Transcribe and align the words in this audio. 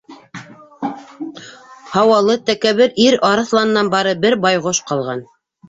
Һауалы, 1.91 2.39
тәкәббер 2.49 2.99
ир 3.05 3.21
арыҫланынан 3.31 3.95
бары 3.95 4.17
бер 4.27 4.41
байғош 4.49 4.85
ҡалған. 4.93 5.27